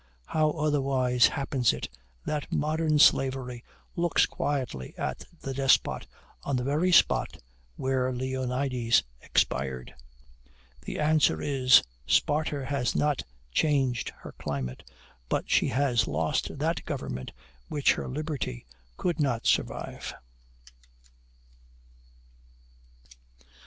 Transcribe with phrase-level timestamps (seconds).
[0.25, 1.87] How otherwise happens it,
[2.25, 3.63] that modern slavery
[3.95, 6.07] looks quietly at the despot
[6.41, 7.37] on the very spot
[7.75, 9.93] where Leonidas expired?
[10.81, 14.89] The answer is, Sparta has not changed her climate,
[15.29, 17.31] but she has lost that government
[17.67, 18.65] which her liberty
[18.97, 20.15] could not survive."